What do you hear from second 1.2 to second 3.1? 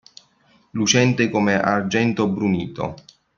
come argento brunito.